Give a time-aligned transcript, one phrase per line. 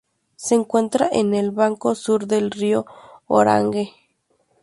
[0.35, 2.87] Se encuentra en el banco sur del río
[3.27, 3.93] Orange.